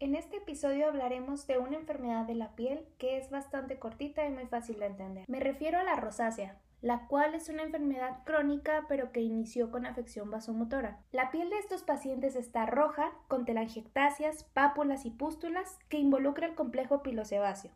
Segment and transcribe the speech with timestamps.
[0.00, 4.30] en este episodio hablaremos de una enfermedad de la piel que es bastante cortita y
[4.30, 5.24] muy fácil de entender.
[5.28, 9.86] Me refiero a la rosácea, la cual es una enfermedad crónica pero que inició con
[9.86, 11.00] afección vasomotora.
[11.12, 16.56] La piel de estos pacientes está roja, con telangiectasias, pápulas y pústulas que involucra el
[16.56, 17.70] complejo pilosebáceo.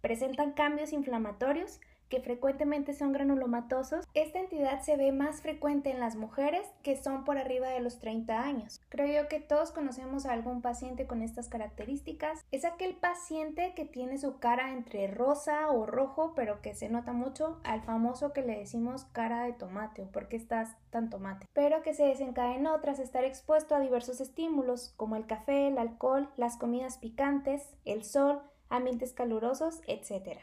[0.00, 6.16] Presentan cambios inflamatorios que frecuentemente son granulomatosos, esta entidad se ve más frecuente en las
[6.16, 8.80] mujeres que son por arriba de los 30 años.
[8.88, 12.44] Creo yo que todos conocemos a algún paciente con estas características.
[12.50, 17.12] Es aquel paciente que tiene su cara entre rosa o rojo, pero que se nota
[17.12, 21.82] mucho al famoso que le decimos cara de tomate o porque estás tan tomate, pero
[21.82, 26.56] que se desencadenó tras estar expuesto a diversos estímulos como el café, el alcohol, las
[26.56, 30.40] comidas picantes, el sol, ambientes calurosos, etc.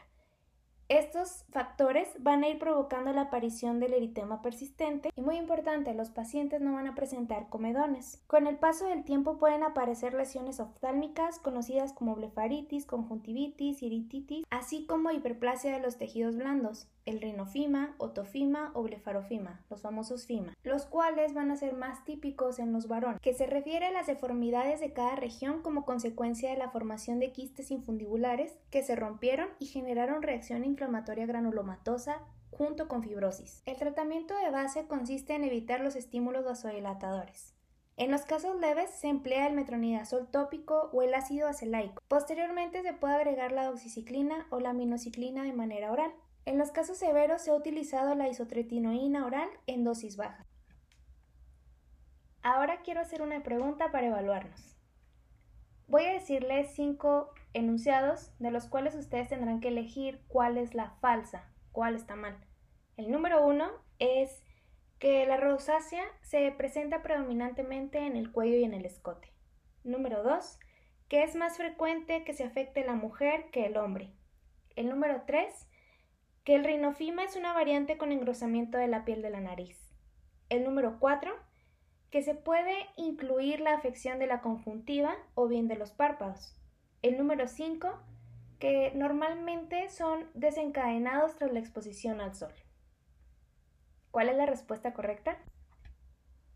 [0.88, 6.10] Estos factores van a ir provocando la aparición del eritema persistente y muy importante, los
[6.10, 8.22] pacientes no van a presentar comedones.
[8.28, 14.86] Con el paso del tiempo pueden aparecer lesiones oftálmicas conocidas como blefaritis, conjuntivitis, irititis, así
[14.86, 20.86] como hiperplasia de los tejidos blandos, el rinofima, otofima o blefarofima, los famosos fima, los
[20.86, 24.80] cuales van a ser más típicos en los varones, que se refiere a las deformidades
[24.80, 29.66] de cada región como consecuencia de la formación de quistes infundibulares que se rompieron y
[29.66, 33.62] generaron reacción inflamatoria granulomatosa junto con fibrosis.
[33.64, 37.54] El tratamiento de base consiste en evitar los estímulos vasodilatadores.
[37.96, 42.02] En los casos leves se emplea el metronidazol tópico o el ácido acelaico.
[42.08, 46.12] Posteriormente se puede agregar la doxiciclina o la minociclina de manera oral.
[46.44, 50.44] En los casos severos se ha utilizado la isotretinoína oral en dosis baja.
[52.42, 54.76] Ahora quiero hacer una pregunta para evaluarnos.
[55.88, 60.90] Voy a decirles cinco enunciados de los cuales ustedes tendrán que elegir cuál es la
[61.00, 62.36] falsa, cuál está mal.
[62.96, 64.42] El número uno es
[64.98, 69.32] que la rosácea se presenta predominantemente en el cuello y en el escote.
[69.84, 70.58] Número dos,
[71.08, 74.12] que es más frecuente que se afecte la mujer que el hombre.
[74.74, 75.68] El número tres,
[76.44, 79.86] que el rinofima es una variante con engrosamiento de la piel de la nariz.
[80.48, 81.34] El número 4,
[82.10, 86.56] que se puede incluir la afección de la conjuntiva o bien de los párpados.
[87.06, 87.88] El número 5,
[88.58, 92.52] que normalmente son desencadenados tras la exposición al sol.
[94.10, 95.38] ¿Cuál es la respuesta correcta?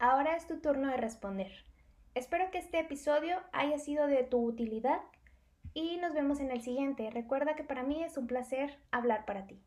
[0.01, 1.53] Ahora es tu turno de responder.
[2.17, 5.01] Espero que este episodio haya sido de tu utilidad
[5.73, 7.09] y nos vemos en el siguiente.
[7.11, 9.63] Recuerda que para mí es un placer hablar para ti.